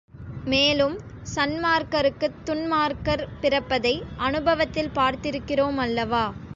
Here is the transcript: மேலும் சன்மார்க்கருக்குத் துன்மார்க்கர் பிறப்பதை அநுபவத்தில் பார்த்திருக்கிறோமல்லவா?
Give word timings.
மேலும் 0.43 0.95
சன்மார்க்கருக்குத் 1.35 2.39
துன்மார்க்கர் 2.45 3.27
பிறப்பதை 3.41 3.95
அநுபவத்தில் 4.17 4.93
பார்த்திருக்கிறோமல்லவா? 4.95 6.25